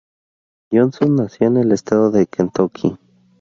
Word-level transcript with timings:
Johnston 0.71 1.15
nació 1.15 1.45
en 1.45 1.57
el 1.57 1.71
Estado 1.73 2.09
de 2.09 2.25
Kentucky. 2.25 2.97